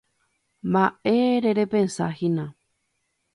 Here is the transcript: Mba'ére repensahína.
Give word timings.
Mba'ére 0.71 1.49
repensahína. 1.59 2.45